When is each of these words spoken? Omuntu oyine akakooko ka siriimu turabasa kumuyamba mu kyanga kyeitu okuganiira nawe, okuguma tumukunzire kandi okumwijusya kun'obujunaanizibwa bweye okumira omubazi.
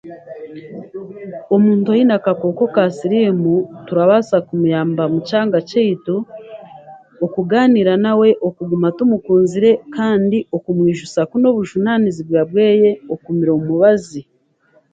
Omuntu 1.55 1.85
oyine 1.93 2.13
akakooko 2.19 2.63
ka 2.75 2.83
siriimu 2.97 3.53
turabasa 3.87 4.37
kumuyamba 4.47 5.03
mu 5.13 5.19
kyanga 5.27 5.57
kyeitu 5.69 6.15
okuganiira 7.25 7.93
nawe, 8.03 8.29
okuguma 8.47 8.87
tumukunzire 8.97 9.71
kandi 9.95 10.37
okumwijusya 10.55 11.21
kun'obujunaanizibwa 11.29 12.41
bweye 12.49 12.89
okumira 13.13 13.51
omubazi. 13.59 14.21